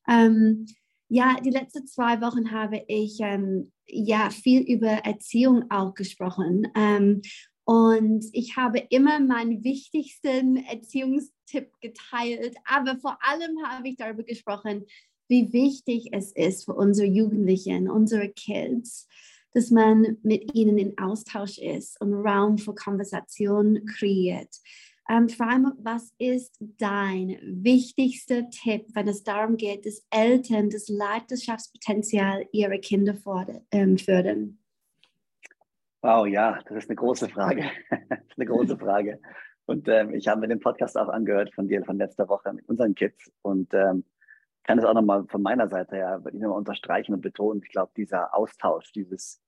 [0.09, 0.67] Ähm,
[1.09, 6.69] ja, die letzten zwei Wochen habe ich ähm, ja viel über Erziehung auch gesprochen.
[6.77, 7.23] Ähm,
[7.65, 14.87] und ich habe immer meinen wichtigsten Erziehungstipp geteilt, aber vor allem habe ich darüber gesprochen,
[15.31, 19.09] wie wichtig es ist für unsere Jugendlichen, unsere Kids,
[19.53, 24.57] dass man mit ihnen in Austausch ist und Raum für Konversation kreiert.
[25.09, 32.47] Ähm, Freimut, was ist dein wichtigster Tipp, wenn es darum geht, dass Eltern das Leidenschaftspotenzial
[32.53, 33.17] ihrer Kinder
[33.73, 34.59] ähm, fördern?
[36.03, 37.71] Wow, ja, das ist eine große Frage.
[38.37, 39.21] eine große Frage.
[39.67, 42.69] Und ähm, ich habe mir den Podcast auch angehört von dir von letzter Woche mit
[42.69, 43.31] unseren Kids.
[43.43, 44.05] Und ähm,
[44.71, 47.61] kann es auch nochmal von meiner Seite her nochmal unterstreichen und betonen.
[47.65, 49.43] Ich glaube, dieser Austausch, dieses,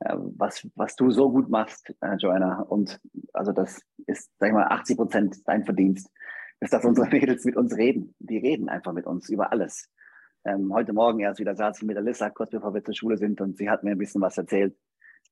[0.00, 3.00] äh, was, was du so gut machst, äh, Joanna, und
[3.32, 6.10] also das ist, sag ich mal, 80 Prozent dein Verdienst,
[6.58, 8.16] ist, dass unsere Mädels mit uns reden.
[8.18, 9.88] Die reden einfach mit uns über alles.
[10.44, 13.40] Ähm, heute Morgen erst wieder saß ich mit Alissa, kurz bevor wir zur Schule sind,
[13.40, 14.76] und sie hat mir ein bisschen was erzählt.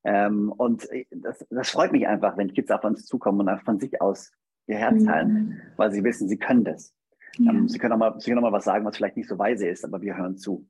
[0.04, 4.00] Ähm, und das, das freut mich einfach, wenn Kids auf uns zukommen und von sich
[4.00, 4.30] aus
[4.68, 5.60] ihr Herz teilen, mhm.
[5.74, 6.94] weil sie wissen, sie können das.
[7.38, 7.50] Ja.
[7.50, 9.38] Ähm, Sie, können auch mal, Sie können auch mal was sagen, was vielleicht nicht so
[9.38, 10.66] weise ist, aber wir hören zu.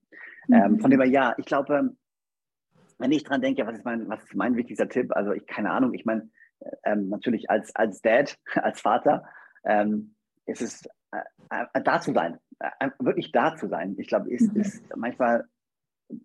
[0.48, 0.54] Mhm.
[0.54, 1.94] Ähm, von dem her, ja, ich glaube,
[2.98, 5.12] wenn ich dran denke, was ist mein, was ist mein wichtigster Tipp?
[5.14, 6.30] Also ich, keine Ahnung, ich meine,
[6.84, 9.24] ähm, natürlich als, als Dad, als Vater,
[9.64, 10.14] ähm,
[10.46, 13.94] ist es äh, äh, da zu sein, äh, wirklich da zu sein.
[13.98, 14.60] Ich glaube, ist, mhm.
[14.60, 15.44] ist manchmal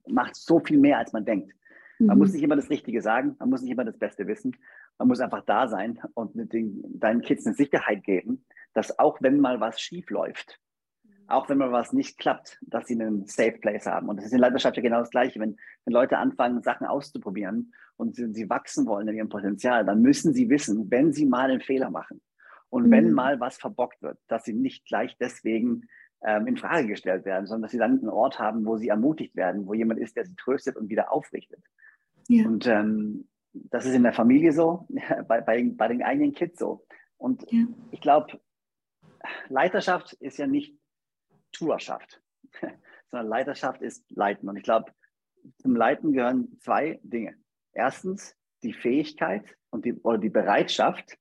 [0.08, 1.54] macht so viel mehr, als man denkt.
[2.00, 2.24] Man mhm.
[2.24, 4.56] muss nicht immer das Richtige sagen, man muss nicht immer das Beste wissen.
[4.98, 9.22] Man muss einfach da sein und mit den, deinen Kids eine Sicherheit geben, dass auch
[9.22, 10.60] wenn mal was schief läuft,
[11.28, 14.10] auch wenn mal was nicht klappt, dass sie einen Safe Place haben.
[14.10, 15.40] Und das ist in Leidenschaft ja genau das Gleiche.
[15.40, 20.02] Wenn, wenn Leute anfangen, Sachen auszuprobieren und sie, sie, wachsen wollen in ihrem Potenzial, dann
[20.02, 22.22] müssen sie wissen, wenn sie mal einen Fehler machen
[22.70, 22.92] und mhm.
[22.92, 25.88] wenn mal was verbockt wird, dass sie nicht gleich deswegen
[26.24, 29.36] ähm, in Frage gestellt werden, sondern dass sie dann einen Ort haben, wo sie ermutigt
[29.36, 31.64] werden, wo jemand ist, der sie tröstet und wieder aufrichtet.
[32.28, 32.46] Ja.
[32.46, 34.88] Und ähm, das ist in der Familie so,
[35.28, 36.86] bei, bei, bei den eigenen Kids so.
[37.18, 37.66] Und ja.
[37.92, 38.40] ich glaube,
[39.50, 40.78] Leiterschaft ist ja nicht
[41.52, 42.22] Tuerschaft,
[43.12, 44.50] sondern Leiterschaft ist Leiten.
[44.50, 44.92] Und ich glaube,
[45.58, 47.36] zum Leiten gehören zwei Dinge.
[47.74, 51.18] Erstens die Fähigkeit und die, oder die Bereitschaft,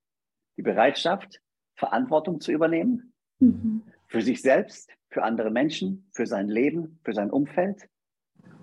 [0.57, 1.41] die Bereitschaft,
[1.77, 3.15] Verantwortung zu übernehmen.
[3.39, 3.85] Mhm.
[4.09, 7.89] Für sich selbst, für andere Menschen, für sein Leben, für sein Umfeld.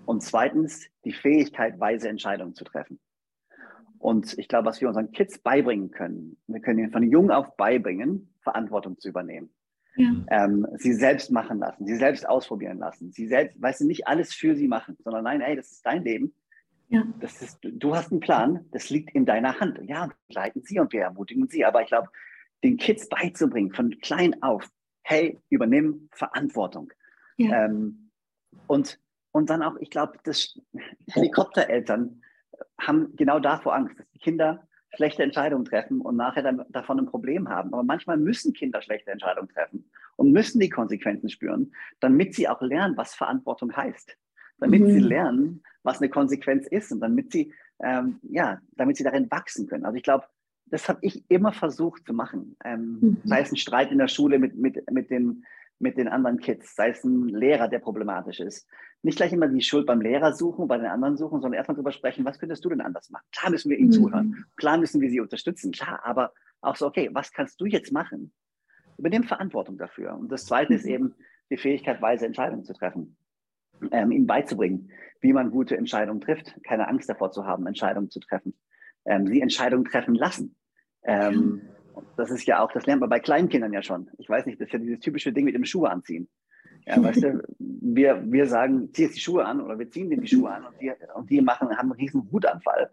[0.04, 3.00] Und zweitens die Fähigkeit, weise Entscheidungen zu treffen.
[3.98, 7.56] Und ich glaube, was wir unseren Kids beibringen können, wir können ihnen von jung auf
[7.56, 9.50] beibringen, Verantwortung zu übernehmen.
[9.96, 10.12] Ja.
[10.28, 14.32] Ähm, sie selbst machen lassen, sie selbst ausprobieren lassen, sie selbst, weißt du, nicht alles
[14.32, 16.32] für sie machen, sondern nein, ey, das ist dein Leben.
[16.88, 17.02] Ja.
[17.18, 19.80] Das ist, du hast einen Plan, das liegt in deiner Hand.
[19.82, 21.64] Ja, wir leiten sie und wir ermutigen sie.
[21.64, 22.08] Aber ich glaube,
[22.62, 24.70] den Kids beizubringen, von klein auf,
[25.02, 26.92] hey, übernimm Verantwortung.
[27.38, 27.64] Ja.
[27.64, 28.10] Ähm,
[28.68, 29.00] und,
[29.32, 30.18] und dann auch, ich glaube,
[31.10, 32.22] Helikoptereltern
[32.80, 37.06] haben genau davor Angst, dass die Kinder schlechte Entscheidungen treffen und nachher dann davon ein
[37.06, 37.72] Problem haben.
[37.72, 39.84] Aber manchmal müssen Kinder schlechte Entscheidungen treffen,
[40.16, 44.16] und müssen die Konsequenzen spüren, damit sie auch lernen, was Verantwortung heißt.
[44.58, 44.90] Damit mhm.
[44.90, 49.66] sie lernen, was eine Konsequenz ist und damit sie, ähm, ja, damit sie darin wachsen
[49.66, 49.84] können.
[49.84, 50.26] Also ich glaube,
[50.66, 52.56] das habe ich immer versucht zu machen.
[52.64, 53.20] Ähm, mhm.
[53.24, 55.44] Sei es ein Streit in der Schule mit, mit, mit, den,
[55.78, 58.68] mit den anderen Kids, sei es ein Lehrer, der problematisch ist.
[59.02, 61.92] Nicht gleich immer die Schuld beim Lehrer suchen, bei den anderen suchen, sondern erstmal darüber
[61.92, 63.26] sprechen, was könntest du denn anders machen?
[63.32, 63.92] Klar müssen wir ihnen mhm.
[63.92, 67.92] zuhören, klar müssen wir sie unterstützen, klar, aber auch so, okay, was kannst du jetzt
[67.92, 68.32] machen?
[68.96, 70.14] Übernimm Verantwortung dafür.
[70.14, 70.78] Und das Zweite mhm.
[70.78, 71.14] ist eben
[71.50, 73.16] die Fähigkeit, weise Entscheidungen zu treffen.
[73.90, 78.20] Ähm, ihnen beizubringen, wie man gute Entscheidungen trifft, keine Angst davor zu haben, Entscheidungen zu
[78.20, 78.54] treffen
[79.06, 80.56] ähm, sie Entscheidungen treffen lassen.
[81.04, 81.62] Ähm,
[82.16, 84.10] das ist ja auch, das lernt man bei Kleinkindern ja schon.
[84.18, 86.28] Ich weiß nicht, das ist ja dieses typische Ding mit dem Schuhe anziehen.
[86.86, 90.22] Ja, weißt du, wir, wir sagen, zieh jetzt die Schuhe an oder wir ziehen denen
[90.22, 92.90] die Schuhe an und die, und die machen, haben einen riesen Wutanfall.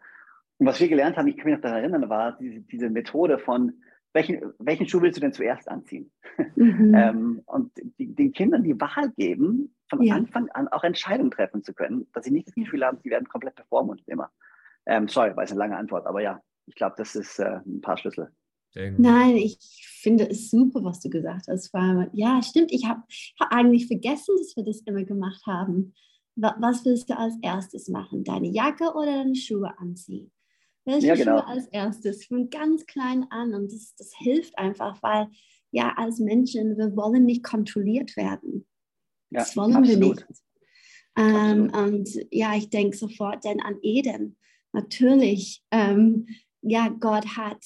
[0.57, 3.39] Und was wir gelernt haben, ich kann mich noch daran erinnern, war diese, diese Methode
[3.39, 3.73] von,
[4.13, 6.11] welchen, welchen Schuh willst du denn zuerst anziehen?
[6.55, 6.93] Mhm.
[6.97, 10.15] ähm, und die, den Kindern die Wahl geben, von ja.
[10.15, 13.27] Anfang an auch Entscheidungen treffen zu können, dass sie nicht das Gefühl haben, sie werden
[13.27, 14.31] komplett bevormundet immer.
[14.85, 17.81] Ähm, sorry, war es eine lange Antwort, aber ja, ich glaube, das ist äh, ein
[17.81, 18.31] paar Schlüssel.
[18.75, 19.57] Nein, ich
[20.01, 21.71] finde es super, was du gesagt hast.
[22.13, 22.71] Ja, stimmt.
[22.71, 23.01] Ich habe
[23.39, 25.93] hab eigentlich vergessen, dass wir das immer gemacht haben.
[26.35, 28.23] Was willst du als erstes machen?
[28.23, 30.31] Deine Jacke oder deine Schuhe anziehen?
[30.85, 31.39] Welche ja, genau.
[31.39, 32.25] Schuhe als erstes?
[32.25, 33.53] Von ganz klein an.
[33.53, 35.27] Und das, das hilft einfach, weil
[35.71, 38.67] ja, als Menschen, wir wollen nicht kontrolliert werden.
[39.29, 40.19] Ja, das wollen absolut.
[40.19, 40.43] wir nicht.
[41.15, 44.37] Ähm, und ja, ich denke sofort dann an Eden
[44.71, 46.27] natürlich, ähm,
[46.63, 47.57] ja, Gott hat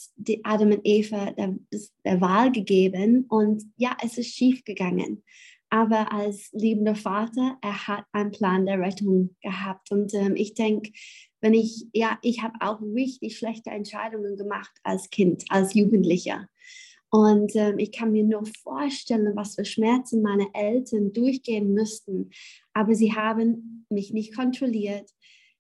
[0.44, 1.56] Adam und Eva der,
[2.04, 5.24] der Wahl gegeben und ja, es ist schief gegangen.
[5.70, 9.92] Aber als liebender Vater, er hat einen Plan der Rettung gehabt.
[9.92, 10.92] Und ähm, ich denke,
[11.42, 16.48] wenn ich, ja, ich habe auch richtig schlechte Entscheidungen gemacht als Kind, als Jugendlicher.
[17.10, 22.32] Und ähm, ich kann mir nur vorstellen, was für Schmerzen meine Eltern durchgehen müssten.
[22.74, 25.10] Aber sie haben mich nicht kontrolliert.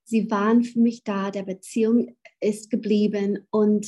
[0.09, 3.85] Sie waren für mich da, der Beziehung ist geblieben und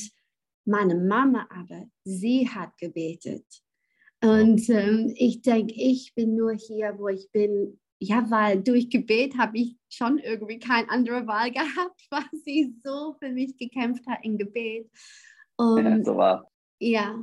[0.66, 3.46] meine Mama aber, sie hat gebetet.
[4.22, 9.38] Und ähm, ich denke, ich bin nur hier, wo ich bin, ja, weil durch Gebet
[9.38, 14.18] habe ich schon irgendwie keine andere Wahl gehabt, weil sie so für mich gekämpft hat
[14.22, 14.90] im Gebet.
[15.56, 16.52] Und, ja, so war.
[16.80, 17.18] Ja,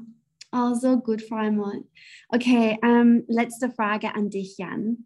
[0.49, 1.87] also gut, Frau Raimund.
[2.29, 5.05] Okay, ähm, letzte Frage an dich, Jan.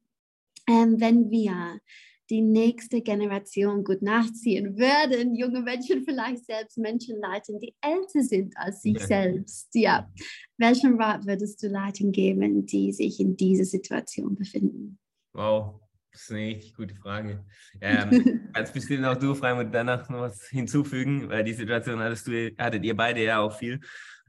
[0.69, 1.81] Ähm, wenn wir
[2.31, 8.55] die nächste Generation gut nachziehen würden, junge Menschen vielleicht selbst Menschen leiten, die älter sind
[8.55, 9.05] als sie ja.
[9.05, 9.69] selbst.
[9.73, 10.09] Ja.
[10.57, 14.97] Welchen Rat würdest du Leuten geben, die sich in dieser Situation befinden?
[15.33, 15.81] Wow,
[16.13, 17.43] das ist eine richtig gute Frage.
[17.81, 22.55] Ähm, ganz bestimmt auch du, Freimund, danach noch was hinzufügen, weil die Situation hattest du,
[22.57, 23.81] hattet ihr beide ja auch viel.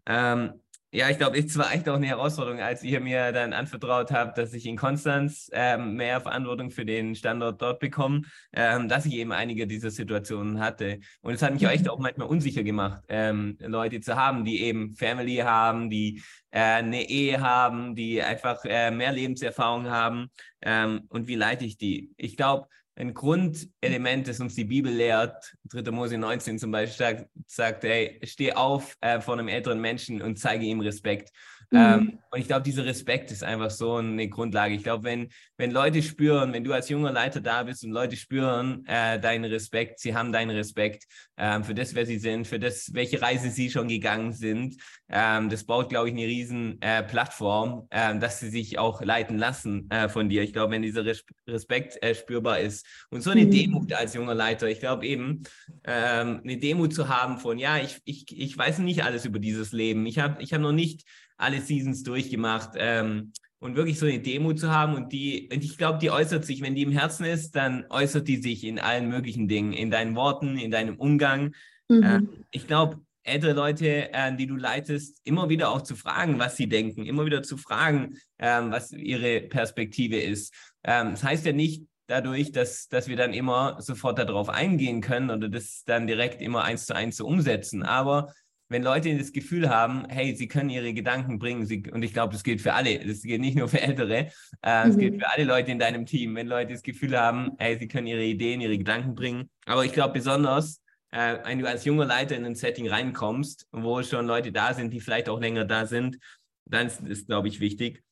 [0.06, 0.54] Ähm,
[0.94, 4.36] ja, ich glaube, es war echt auch eine Herausforderung, als ihr mir dann anvertraut habt,
[4.36, 9.14] dass ich in Konstanz ähm, mehr Verantwortung für den Standort dort bekomme, ähm, dass ich
[9.14, 11.00] eben einige dieser Situationen hatte.
[11.22, 14.60] Und es hat mich auch echt auch manchmal unsicher gemacht, ähm, Leute zu haben, die
[14.60, 20.30] eben Family haben, die äh, eine Ehe haben, die einfach äh, mehr Lebenserfahrung haben.
[20.60, 22.12] Ähm, und wie leite ich die?
[22.18, 25.90] Ich glaube, ein Grundelement, das uns die Bibel lehrt, 3.
[25.90, 30.66] Mose 19 zum Beispiel, sagt, hey, steh auf äh, vor einem älteren Menschen und zeige
[30.66, 31.32] ihm Respekt.
[31.72, 31.78] Mhm.
[31.78, 34.74] Ähm, und ich glaube, dieser Respekt ist einfach so eine Grundlage.
[34.74, 38.16] Ich glaube, wenn, wenn Leute spüren, wenn du als junger Leiter da bist und Leute
[38.16, 41.04] spüren äh, deinen Respekt, sie haben deinen Respekt
[41.36, 44.76] äh, für das, wer sie sind, für das, welche Reise sie schon gegangen sind,
[45.08, 49.38] ähm, das baut, glaube ich, eine riesen äh, Plattform, ähm, dass sie sich auch leiten
[49.38, 50.42] lassen äh, von dir.
[50.42, 53.50] Ich glaube, wenn dieser Res Respekt äh, spürbar ist und so eine mhm.
[53.50, 55.42] Demut als junger Leiter, ich glaube eben,
[55.84, 59.72] ähm, eine Demut zu haben von, ja, ich, ich, ich weiß nicht alles über dieses
[59.72, 60.06] Leben.
[60.06, 61.04] Ich habe ich hab noch nicht
[61.42, 62.70] alle Seasons durchgemacht.
[62.76, 66.44] Ähm, und wirklich so eine Demo zu haben und die, und ich glaube, die äußert
[66.44, 69.88] sich, wenn die im Herzen ist, dann äußert die sich in allen möglichen Dingen, in
[69.88, 71.54] deinen Worten, in deinem Umgang.
[71.88, 72.02] Mhm.
[72.02, 76.56] Ähm, ich glaube, ältere Leute, äh, die du leitest, immer wieder auch zu fragen, was
[76.56, 80.52] sie denken, immer wieder zu fragen, ähm, was ihre Perspektive ist.
[80.82, 85.30] Ähm, das heißt ja nicht dadurch, dass, dass wir dann immer sofort darauf eingehen können
[85.30, 87.84] oder das dann direkt immer eins zu eins so umsetzen.
[87.84, 88.32] Aber
[88.72, 92.32] wenn Leute das Gefühl haben, hey, sie können ihre Gedanken bringen, sie, und ich glaube,
[92.32, 94.30] das gilt für alle, das gilt nicht nur für Ältere,
[94.62, 94.98] äh, mhm.
[94.98, 98.06] gilt für alle Leute in deinem Team, wenn Leute das Gefühl haben, hey, sie können
[98.06, 99.50] ihre Ideen, ihre Gedanken bringen.
[99.66, 104.02] Aber ich glaube besonders, äh, wenn du als junger Leiter in ein Setting reinkommst, wo
[104.02, 106.18] schon Leute da sind, die vielleicht auch länger da sind,
[106.64, 108.02] dann ist das, glaube ich, wichtig.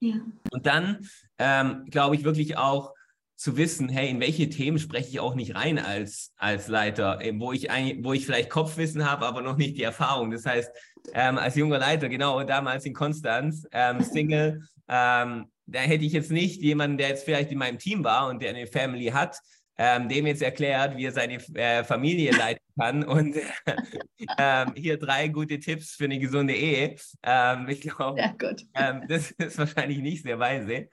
[0.00, 0.16] Ja.
[0.50, 1.06] Und dann
[1.38, 2.94] ähm, glaube ich wirklich auch,
[3.36, 7.32] zu wissen, hey, in welche Themen spreche ich auch nicht rein als, als Leiter, äh,
[7.38, 10.30] wo ich, ein, wo ich vielleicht Kopfwissen habe, aber noch nicht die Erfahrung.
[10.30, 10.70] Das heißt,
[11.12, 16.30] ähm, als junger Leiter, genau, damals in Konstanz, ähm, Single, ähm, da hätte ich jetzt
[16.30, 19.38] nicht jemanden, der jetzt vielleicht in meinem Team war und der eine Family hat,
[19.78, 23.04] ähm, dem jetzt erklärt, wie er seine äh, Familie leiten kann.
[23.04, 23.36] Und
[24.38, 26.96] ähm, hier drei gute Tipps für eine gesunde Ehe.
[27.22, 28.22] Ähm, ich glaube,
[28.74, 30.88] ähm, das ist wahrscheinlich nicht sehr weise.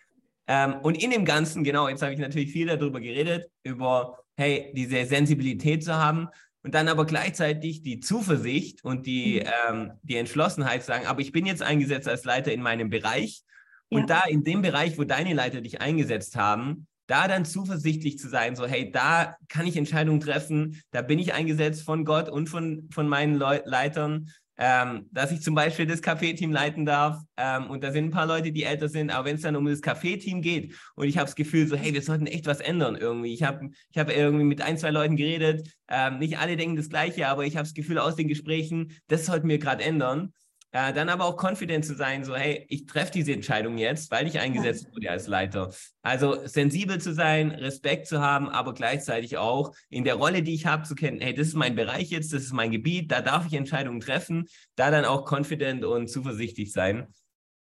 [0.48, 4.72] Ähm, und in dem Ganzen, genau, jetzt habe ich natürlich viel darüber geredet, über, hey,
[4.76, 6.28] diese Sensibilität zu haben
[6.64, 9.50] und dann aber gleichzeitig die Zuversicht und die, mhm.
[9.70, 13.44] ähm, die Entschlossenheit zu sagen, aber ich bin jetzt eingesetzt als Leiter in meinem Bereich.
[13.90, 14.00] Ja.
[14.00, 18.30] Und da in dem Bereich, wo deine Leiter dich eingesetzt haben, da dann zuversichtlich zu
[18.30, 22.48] sein, so hey, da kann ich Entscheidungen treffen, da bin ich eingesetzt von Gott und
[22.48, 27.22] von, von meinen Leu Leitern ähm, dass ich zum Beispiel das Café-Team leiten darf.
[27.38, 29.66] Ähm, und da sind ein paar Leute, die älter sind, aber wenn es dann um
[29.66, 32.96] das Café-Team geht und ich habe das Gefühl, so, hey, wir sollten echt was ändern
[32.96, 33.34] irgendwie.
[33.34, 35.68] Ich habe ich hab irgendwie mit ein, zwei Leuten geredet.
[35.88, 39.26] Ähm, nicht alle denken das Gleiche, aber ich habe das Gefühl aus den Gesprächen, das
[39.26, 40.34] sollten wir gerade ändern.
[40.76, 44.26] Äh, dann aber auch confident zu sein, so, hey, ich treffe diese Entscheidung jetzt, weil
[44.26, 45.72] ich eingesetzt wurde als Leiter.
[46.02, 50.66] Also sensibel zu sein, Respekt zu haben, aber gleichzeitig auch in der Rolle, die ich
[50.66, 53.46] habe, zu kennen, hey, das ist mein Bereich jetzt, das ist mein Gebiet, da darf
[53.46, 57.06] ich Entscheidungen treffen, da dann auch confident und zuversichtlich sein.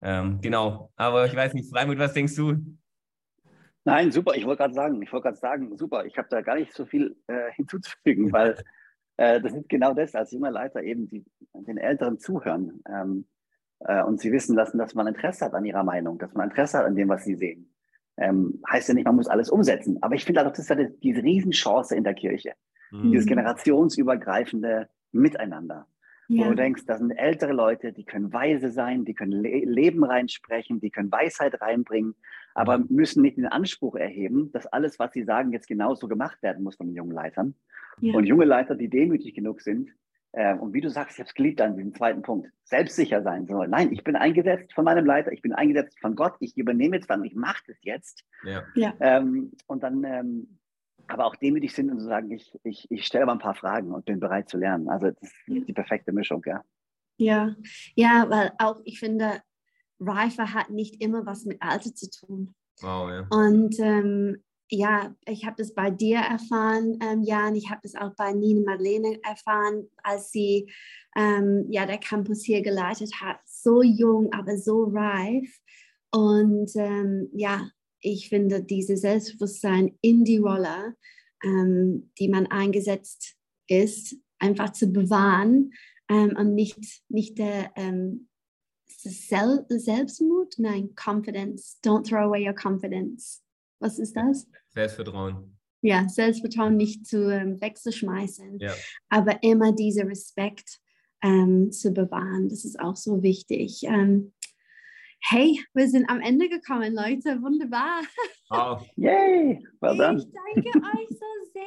[0.03, 2.59] Ähm, genau, aber ich weiß nicht, Freimut, was denkst du?
[3.85, 4.37] Nein, super.
[4.37, 6.05] Ich wollte gerade sagen, ich wollte gerade sagen, super.
[6.05, 8.63] Ich habe da gar nicht so viel äh, hinzuzufügen, weil
[9.21, 13.27] äh, das ist genau das, als junger Leiter eben die, den Älteren zuhören ähm,
[13.81, 16.79] äh, und sie wissen lassen, dass man Interesse hat an ihrer Meinung, dass man Interesse
[16.79, 17.71] hat an dem, was sie sehen.
[18.17, 19.99] Ähm, heißt ja nicht, man muss alles umsetzen.
[20.01, 22.55] Aber ich finde, das ist ja diese Riesenchance in der Kirche.
[22.91, 23.13] Mhm.
[23.13, 25.87] Dieses generationsübergreifende Miteinander.
[26.29, 26.47] Ja.
[26.47, 30.03] Wo du denkst, das sind ältere Leute, die können weise sein, die können Le Leben
[30.03, 32.15] reinsprechen, die können Weisheit reinbringen,
[32.55, 36.65] aber müssen nicht den Anspruch erheben, dass alles, was sie sagen, jetzt genauso gemacht werden
[36.65, 37.55] muss von den jungen Leitern.
[38.01, 38.15] Ja.
[38.15, 39.91] Und junge Leiter, die demütig genug sind,
[40.33, 43.47] äh, und wie du sagst, ich habe es geliebt an diesem zweiten Punkt, selbstsicher sein
[43.47, 43.67] soll.
[43.67, 47.09] Nein, ich bin eingesetzt von meinem Leiter, ich bin eingesetzt von Gott, ich übernehme jetzt
[47.09, 48.25] was, ich mache das jetzt.
[48.45, 48.63] Ja.
[48.77, 48.95] ja.
[49.01, 50.59] Ähm, und dann ähm,
[51.09, 53.93] aber auch demütig sind und zu sagen, ich, ich, ich stelle mal ein paar Fragen
[53.93, 54.89] und bin bereit zu lernen.
[54.89, 56.63] Also das ist die perfekte Mischung, ja.
[57.17, 57.55] Ja,
[57.97, 59.43] ja, weil auch ich finde,
[60.01, 62.55] Reife hat nicht immer was mit Alter zu tun.
[62.81, 63.27] Wow, ja.
[63.31, 67.57] Und ähm, ja, ich habe das bei dir erfahren, ähm, Jan.
[67.57, 70.73] Ich habe das auch bei Nina Madeleine erfahren, als sie
[71.17, 73.41] ähm, ja der Campus hier geleitet hat.
[73.47, 75.59] So jung, aber so reif.
[76.13, 77.69] Und ähm, ja,
[78.01, 80.97] ich finde dieses Selbstbewusstsein in die Rolle,
[81.45, 83.37] ähm, die man eingesetzt
[83.69, 85.73] ist, einfach zu bewahren
[86.09, 88.30] ähm, und nicht, nicht der ähm,
[89.03, 91.79] Sel Selbstmut, nein, Confidence.
[91.83, 93.43] Don't throw away your confidence.
[93.81, 94.47] Was ist das?
[94.69, 95.57] Selbstvertrauen.
[95.83, 98.75] Ja, Selbstvertrauen nicht zu ähm, wegzuschmeißen, ja.
[99.09, 100.79] aber immer dieser Respekt
[101.23, 102.49] ähm, zu bewahren.
[102.51, 103.83] Das ist auch so wichtig.
[103.85, 104.33] Ähm,
[105.21, 107.41] hey, wir sind am Ende gekommen, Leute.
[107.43, 108.03] Wunderbar.
[108.51, 108.87] Wow.
[108.97, 109.65] Yay!
[109.81, 110.19] Well done.
[110.19, 111.63] Ich danke euch so sehr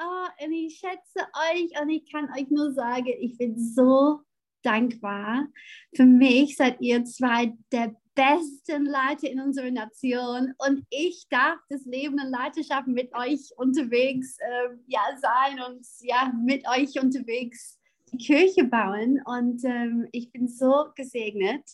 [0.00, 4.20] oh, und ich schätze euch und ich kann euch nur sagen, ich bin so
[4.64, 5.46] dankbar.
[5.94, 11.84] Für mich seid ihr zwei der besten Leute in unserer Nation und ich darf das
[11.84, 17.78] Leben und Leiterschaft mit euch unterwegs äh, ja, sein und ja, mit euch unterwegs
[18.12, 21.64] die Kirche bauen und ähm, ich bin so gesegnet.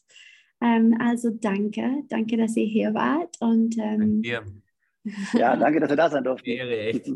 [0.63, 4.23] Ähm, also danke, danke, dass ihr hier wart und ähm,
[5.35, 6.49] ja, danke, dass wir da sein durften.
[6.49, 7.11] Ehre, echt.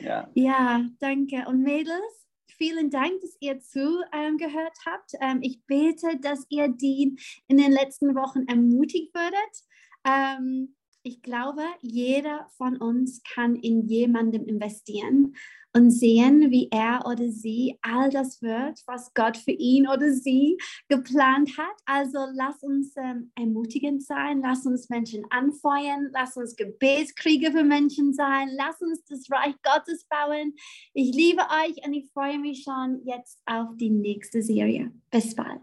[0.00, 0.30] ja.
[0.34, 1.44] ja, danke.
[1.46, 5.12] Und Mädels, vielen Dank, dass ihr zugehört habt.
[5.20, 9.64] Ähm, ich bete, dass ihr die in den letzten Wochen ermutigt würdet.
[10.04, 15.36] Ähm, ich glaube, jeder von uns kann in jemandem investieren
[15.76, 20.56] und sehen, wie er oder sie all das wird, was Gott für ihn oder sie
[20.88, 21.76] geplant hat.
[21.84, 28.14] Also lass uns ähm, ermutigend sein, lass uns Menschen anfeuern, lass uns Gebetskriege für Menschen
[28.14, 30.54] sein, lass uns das Reich Gottes bauen.
[30.94, 34.90] Ich liebe euch und ich freue mich schon jetzt auf die nächste Serie.
[35.10, 35.60] Bis bald.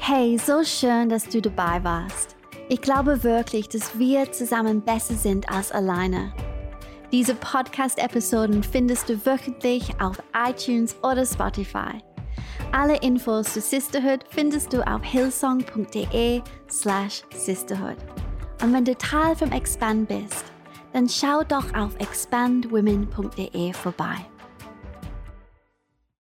[0.00, 2.36] Hey, so schön, dass du dabei warst.
[2.68, 6.34] Ich glaube wirklich, dass wir zusammen besser sind als alleine.
[7.12, 11.98] Diese Podcast-Episoden findest du wöchentlich auf iTunes oder Spotify.
[12.72, 17.98] Alle Infos zu Sisterhood findest du auf hillsong.de/slash sisterhood.
[18.62, 20.46] Und wenn du Teil vom Expand bist,
[20.94, 24.16] dann schau doch auf expandwomen.de vorbei.